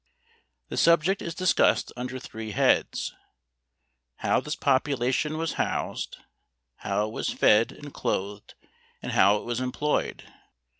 The 0.69 0.77
subject 0.77 1.21
is 1.21 1.35
discussed 1.35 1.93
under 1.95 2.17
three 2.17 2.53
heads 2.53 3.13
how 4.15 4.39
this 4.39 4.55
population 4.55 5.37
was 5.37 5.53
housed, 5.61 6.17
how 6.77 7.05
it 7.05 7.11
was 7.11 7.29
fed 7.29 7.71
and 7.71 7.93
clothed 7.93 8.55
and 9.03 9.11
how 9.11 9.37
it 9.37 9.43
was 9.45 9.59
employed. 9.59 10.23